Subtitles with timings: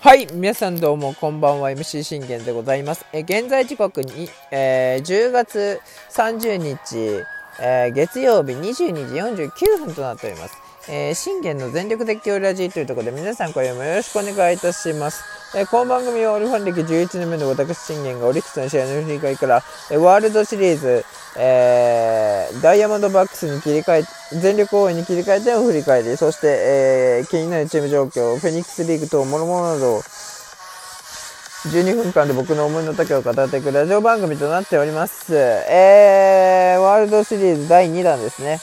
[0.00, 3.06] はい、皆さんどうもこんばんは MC 信玄でございます。
[3.14, 5.80] え現在時刻に、えー10月
[6.10, 7.24] 30日、
[7.58, 10.58] えー月曜日22時49分となっております。
[10.90, 15.41] えー信玄の全力絶叫ラジーというところで皆さんこれもよろしくお願いいたします。
[15.54, 21.04] えーこの番組はオリファン歴11年目の私信玄がオリックスの試合の振り返りから、えーワールドシリーズ、
[21.38, 24.04] えーダイヤモンドバックスに切り替え
[24.40, 29.98] 全力応援に切り替えての振り返りそして、えー気になるチーム状況フェニックスリーグ等諸々など
[31.68, 35.36] 12分間で僕の思いの丈を語っていくラジオ番組となっております。
[35.36, 38.58] えー、ワールドシリーズ第2弾ですね。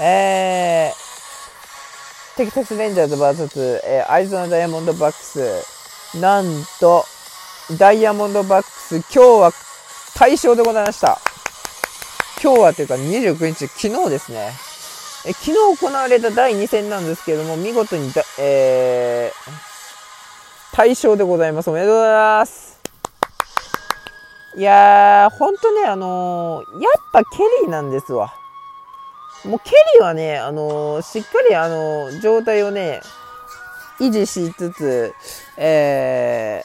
[0.00, 5.71] えー、テキサスレンジャーズ VS、えーアリゾナダイヤモンドバックス。
[6.20, 6.44] なん
[6.78, 7.04] と、
[7.78, 9.52] ダイヤモンドバックス、今日は
[10.18, 11.18] 大勝でございました。
[12.42, 14.52] 今日はというか29日、昨日ですね。
[15.24, 21.70] え昨日行われた第2戦なんですけれども、見事にだ、えー、大勝でございます。
[21.70, 22.78] おめでとうございます。
[24.58, 28.34] いやー、ほんとね、あのーやっぱケリーなんですわ。
[29.46, 33.00] もうケリーはね、あのーしっかり、あのー状態をね、
[34.02, 35.14] 維持しつつ、
[35.56, 36.64] え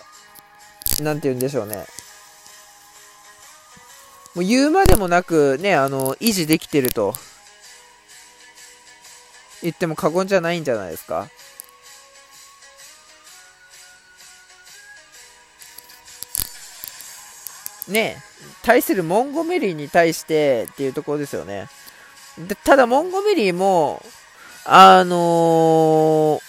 [0.83, 1.85] ー、なんて言うんでしょうね。
[4.33, 7.13] もう言うまでもなくね、あの維持できてると
[9.61, 11.27] 言っても過言じゃないんじゃないですか。
[17.88, 18.17] ね
[18.63, 21.69] 対するモンゴメリーに対してっていうところですよね。
[22.39, 24.03] でただ、モンゴメリーも、
[24.65, 26.46] あのー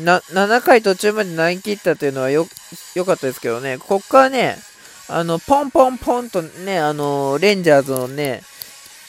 [0.00, 2.46] な、7回途中まで投げ切ったというのはよ、
[2.94, 4.56] 良かったですけどね、こっからね、
[5.08, 8.42] あの、ポンポンポンとね、あのレンジャーズのね、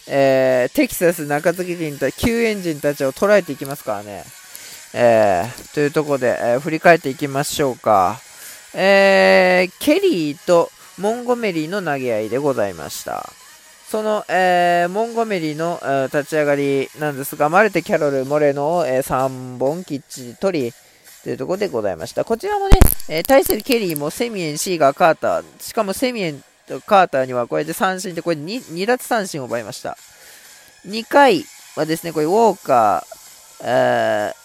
[0.08, 4.24] えーテキサス中継ぎた救援陣たちを捉えていきますからね。
[4.94, 8.20] えーというところで、えー振り返っていきましょうか。
[8.74, 13.30] えーケリーとモンゴメリーの投げ合いでございました。
[13.90, 20.74] その、えーモンゴメリーの、えー立ち上がりなんですが、マルテ、キャロル、モレノを、えー3本きっちり取り、
[21.24, 22.26] というところでございました。
[22.26, 29.98] こちらもね、え対するケリーもセミエン、シーガー、カーター、しかもセミエンとカーターにはこれで三振で、これ 2, 2奪三振を奪いました。
[30.88, 31.46] 2回
[31.76, 34.42] はですね、これウォーカー、えー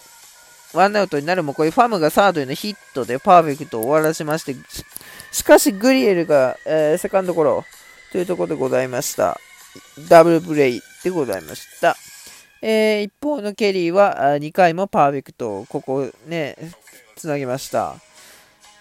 [0.73, 4.85] ワンアウトになるも、これファムがサードへのヒットでパーフェクトを終わらしまして、し
[5.31, 7.65] しかしグリエルが、えーセカンドゴロ
[8.11, 9.39] というところでございました。
[10.09, 11.95] ダブルプレイでございました。
[12.61, 16.55] えー一方のケリーは2回もパーフェクトここね、
[17.15, 17.95] つなげました。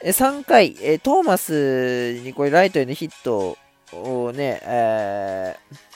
[0.03, 3.57] 3回、えトーマスにこれライトへのヒット
[3.93, 5.87] をね、えー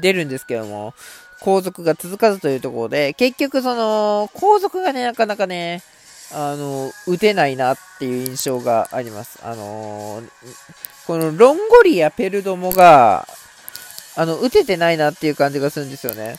[0.00, 0.94] 出るんですけども、
[1.40, 5.82] 後続が続かずというところで、結局その、後続がね、なかなかね、
[6.32, 9.38] あの、打てないなっていう印象があります。
[9.42, 10.28] あのー
[11.06, 13.26] このロンゴリやペルドモが、
[14.14, 16.36] あの、打ててないなっていう感じがするんですよね。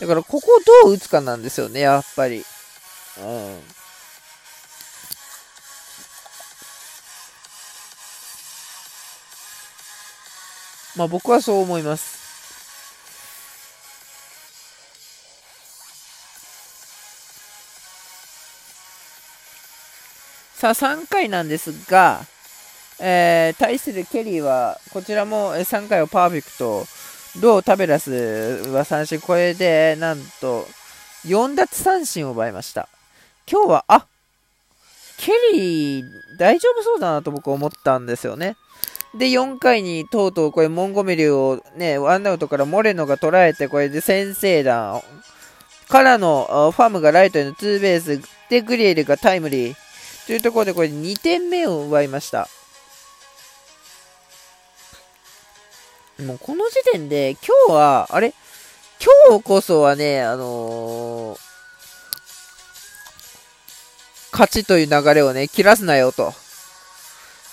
[0.00, 2.44] だから、ここをどう打つかなんですよね、やっぱり。
[3.18, 3.60] うん。
[10.96, 12.20] まあ僕はそう思います。
[20.54, 22.24] さあ3回なんですが、
[23.00, 26.86] えー対するケリーはこちらも3回をパーフェクト、
[27.40, 28.10] ロー・タベラス
[28.72, 30.66] は三振、これでなんと
[31.26, 32.88] 4奪三振を奪いました。
[33.50, 34.06] 今日は、あ
[35.18, 36.04] ケリー
[36.38, 38.56] 大丈夫そうだなと僕思ったんですよね。
[39.14, 45.02] で、4回にとうとうこれモンゴメリをね、ワンアウトからモレノが捉えて、これで先制弾
[45.88, 49.74] からのファームがライトへのツーベースでグリエルがタイムリー
[50.26, 52.48] というところでこれ2点目を奪いました。
[56.22, 58.34] もうこの時点で今日は、あれ？
[59.28, 61.52] 今日こそはね、あのー
[64.32, 66.32] 勝ちという流れをね、切らすなよと。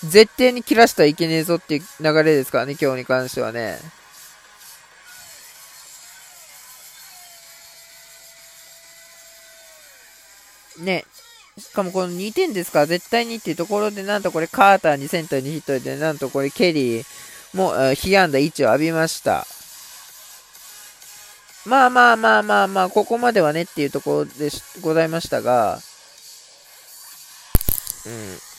[0.02, 3.78] 絶対に切らしたらいけねえぞっていう流れですからね、今日に関してはね。
[10.78, 11.04] ね、
[11.58, 17.04] しかもこの2点ですから、絶対にっていうところで、なんとこれカーターにセンターにヒットで、なんとこれケリー
[17.52, 19.46] もう被安打1を浴びました。
[21.66, 24.50] まあまあまあまあまあ、ここまではねっていうところで
[24.80, 25.78] ございましたが、
[28.06, 28.49] うん。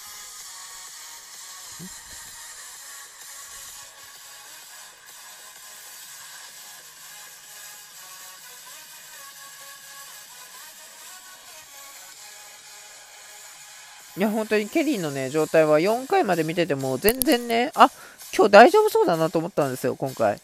[14.17, 17.89] いや、本当にケリーのね、状態は4回まで見てても全然ね、あ
[18.35, 20.39] 今日大丈夫そうだなと思ったんですよ、今回。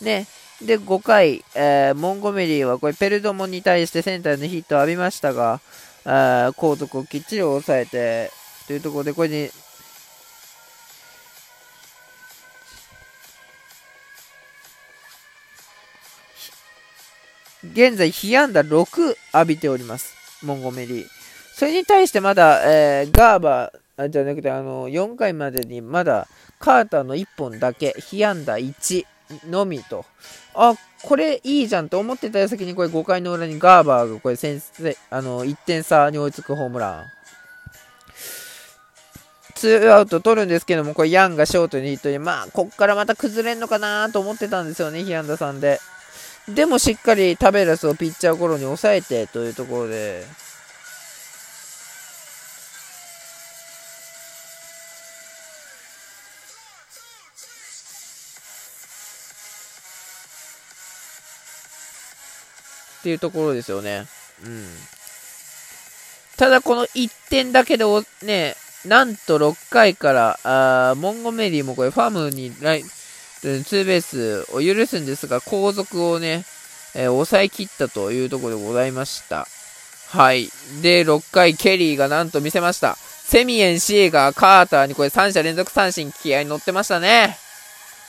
[0.00, 0.26] ね。
[0.62, 5.60] で、5回、えー、モンゴメリーはこれペルドモに対してセンターのヒットを浴びましたが、
[6.04, 8.30] あ後続をきっちり抑えて、
[8.66, 9.50] というところで、これに、
[17.72, 20.14] 現在、被安打6浴びております。
[20.42, 21.19] モンゴメリー。
[21.60, 26.26] それに対してまだ、えー、ガーバーじゃなくて、あの、4回までにまだ、
[26.58, 29.04] カーターの1本だけ、被安打1
[29.50, 30.06] のみと。
[30.54, 30.72] あ、
[31.02, 37.04] これいいじゃんと思ってた矢先にこれ5回の裏にガーバーがこれ先生、あの、1点差に追いつくホームラン。
[39.54, 45.78] ツーアウト取るんですけども、これヤンがショートにヒットで、まあ、こっからまた崩れんのかなと思ってたんですよね、被安打さんで。
[46.48, 50.24] でもしっかりタベラスをピッチャーゴロに抑えてというところで、
[63.00, 64.06] っていうところですよね。
[64.44, 64.66] うん。
[66.36, 67.84] ただこの1点だけで
[68.22, 68.54] ね、
[68.86, 76.44] なんと6回から、あモンゴメリーもこれファームにライツーベースを許すんですが、後続をね、
[76.94, 79.46] えー、抑え切ったというところでございました。
[80.08, 80.48] はい。
[80.82, 82.96] で、6回ケリーがなんと見せました。
[82.96, 87.36] セミエン、シーガー、カーターにこれ3者連続三振気合に乗ってましたね。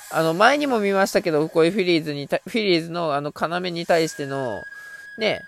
[0.10, 4.64] あの、前にも見ましたけど、こういうフィリーズに、フィリーズのあの、要に対しての、
[5.18, 5.46] ね、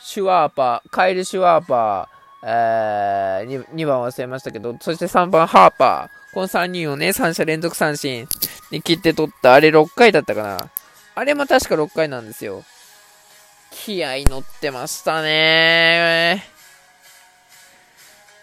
[0.00, 8.26] シュワーパー、カイル・シュワーパー、えー、2, 2番忘れましたけど、そして3番ハーパー、この3人をね、3者連続三振
[8.70, 10.70] に切って取った、あれ6回だったかな。
[11.14, 12.64] あれも確か6回なんですよ。
[13.70, 16.44] 気合乗ってましたね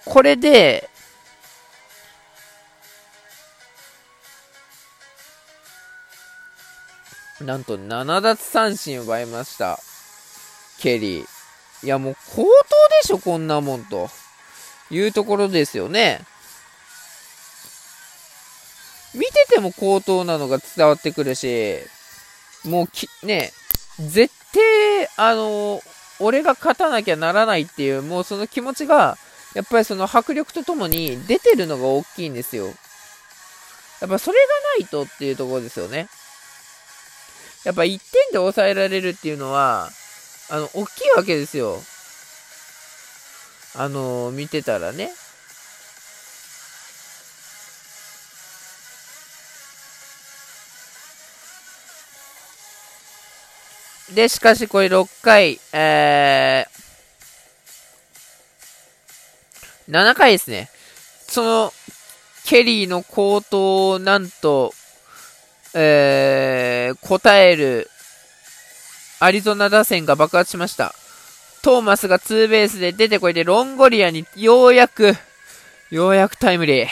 [0.06, 0.90] これで、
[7.42, 9.80] なんと7奪三振奪いました。
[10.80, 11.26] ケリー。
[11.84, 12.48] いやもう高騰
[13.02, 14.10] でしょ、こんなもんと。
[14.92, 16.22] いうところですよね。
[19.14, 21.78] 見てても高騰なのが伝わってくるし、
[22.66, 23.52] もうき、ね、
[24.00, 25.82] 絶対、あの、
[26.20, 29.18] 俺が勝たなきゃならないっていう、もうその気持ちが、
[29.56, 32.68] やっぱりその迫力とともに出てるのが大きいんですよ。
[32.68, 34.46] やっぱそれが
[34.80, 36.08] ないとっていうところですよね。
[37.64, 38.00] やっぱ1点
[38.32, 39.90] で抑えられるっていうのは、
[40.52, 41.82] あの、大きいわけですよ。
[43.76, 45.12] あの、見てたらね。
[54.14, 60.72] で、しかしこれ6回、えー、7回ですね。
[61.28, 61.74] その、
[62.46, 64.74] ケリーの高騰をなんと、
[65.76, 67.92] えー、答える
[69.22, 70.96] アリゾナ打線が爆発しました。
[71.62, 75.14] トーマスがツーベースで出てこいで、ロンゴリアにようやく、
[75.92, 76.88] ようやくタイムリー。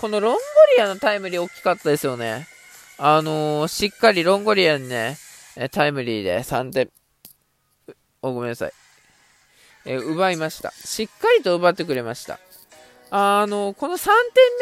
[0.00, 0.40] このロンゴ
[0.76, 2.48] リアのタイムリー大きかったですよね。
[2.98, 5.18] あのー、しっかりロンゴリアにね、
[5.70, 6.90] タイムリーで3点、
[8.20, 8.72] お、ごめんなさい。
[9.86, 10.72] え奪いました。
[10.72, 12.40] しっかりと奪ってくれました。
[13.10, 14.14] あのー、この3点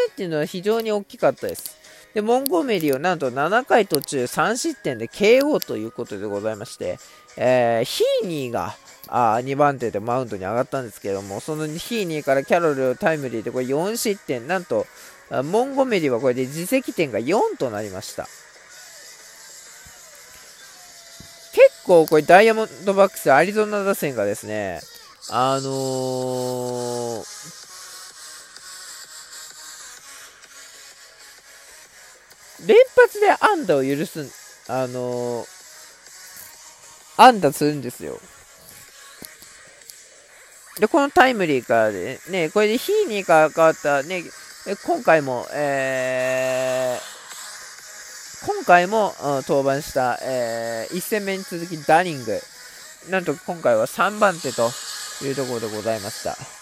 [0.07, 1.82] 目っていうのは非常に大きかったです。
[2.15, 6.99] で、モンゴメリをなんと7回途中3失点で KO ということでございまして、
[7.37, 8.77] えー、ヒーニーが
[9.09, 14.87] あ2番手でマウンドに上がったんですけども、そのヒーニーからキャロルタイムリーでこれ4失点、なんと、
[15.45, 18.29] モンゴメリはこれで自責点が4となりました。
[21.55, 24.81] 結構これダイヤモンドバックスアリゾナ打線がですね、
[25.31, 27.62] あのー
[32.67, 34.31] 連発で安打を許す、
[34.69, 35.47] あのー、
[37.17, 38.19] 安打するんですよ。
[40.79, 44.23] で、このタイムリーからでね、これでヒーニーから変わったね、
[44.87, 52.41] 今回も、えー、今回も、うん、登板した、えー、1戦目に続きダニング。
[53.11, 54.71] なんと今回は3番手と
[55.25, 56.62] いうところでございました。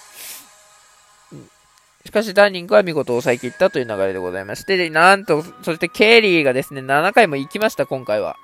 [2.04, 8.36] しかしダーニングは見事抑え切ったという流れでございまして、で、なんと、そしてケリーがですね、7回も行きました、今回は。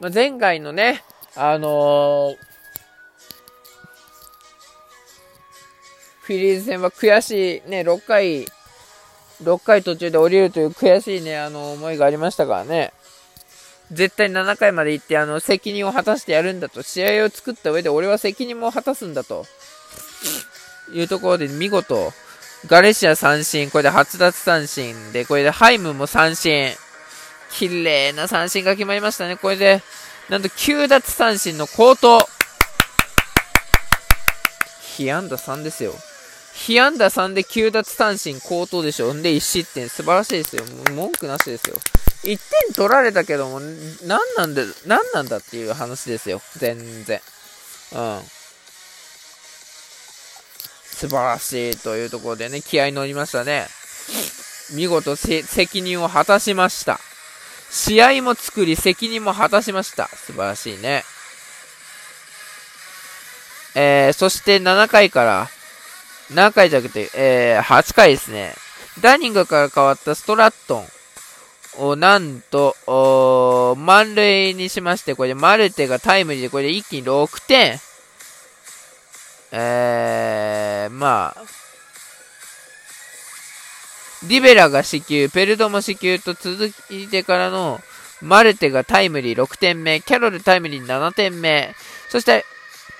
[0.00, 1.04] まあ、前回のね、
[1.36, 2.36] あのー、
[6.22, 8.46] フィリーズ戦は悔しい、ね、6回、
[9.42, 12.92] 6回途中で降りるという悔しいね、あの、思いがありましたからね。
[13.92, 16.82] 絶対7回まで行って、あの、責任を果たしてやるんだと。
[16.82, 19.46] 試合を作った上で俺は責任も果たすんだと。
[20.92, 22.12] いうところで見事、
[22.66, 26.72] ガレシア三振、これで初奪三振で、これでハイムも三振。
[27.50, 29.36] 綺麗な三振が決まりましたね。
[29.36, 29.82] これで、
[30.28, 32.28] なんと9奪三振の高騰。
[34.96, 35.94] 被安打3ですよ。
[36.52, 39.14] 被安打3で9奪三振高騰でしょ。
[39.14, 39.88] んで1失点。
[39.88, 40.64] 素晴らしいですよ。
[40.92, 41.76] 文句なしですよ。
[42.24, 42.38] 1点
[42.74, 46.42] 取られたけども、何なんだ、何なんだっていう話ですよ。
[46.56, 47.20] 全然。
[47.92, 48.20] うん。
[50.98, 53.68] 素晴らしいというところでね、気合い乗りましたね。
[54.74, 56.98] 見事責任を果たしました。
[57.70, 60.08] 試合も作り、責任も果たしました。
[60.08, 61.04] 素晴らしいね。
[63.76, 65.48] えー、そして7回から、
[66.32, 68.54] 7回じゃなくて、えー、8回ですね。
[69.00, 70.80] ダニングから変わったストラット
[71.78, 77.78] ンを、なんと、満塁にしまして、これでマルテがタイムリーで、これで一気に6点。
[79.52, 81.42] えー、まあ、
[84.26, 87.80] リベラが死球、ペルドも死球と続いてからの、
[88.20, 91.74] マルテがタイムリー6点目、キャロルタイムリー7点目、
[92.08, 92.44] そして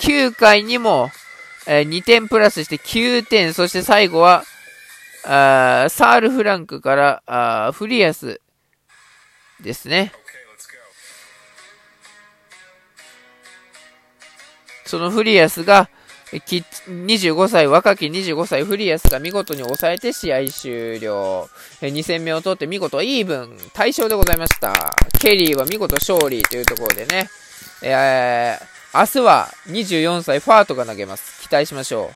[0.01, 1.11] 9回にも、
[1.67, 4.45] えー、2点プラスして9点、そして最後は、
[5.25, 8.41] あサール・フランクからあフリアス
[9.61, 10.13] ですね。
[14.87, 15.91] そのフリアスが、
[16.33, 21.49] 25歳、若き25歳、フリアスが見事に抑えて試合終了。
[21.81, 24.95] 2戦目を取って見事イーブン、大勝でございました。
[25.19, 27.29] ケリーは見事勝利というところでね、
[27.83, 31.49] えー、明日は24歳ファートが投げます。
[31.49, 32.07] 期待しましょう